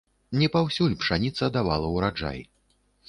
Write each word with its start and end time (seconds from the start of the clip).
Не 0.43 0.47
паўсюль 0.55 0.95
пшаніца 1.03 1.51
давала 1.59 1.93
ўраджай. 1.97 2.39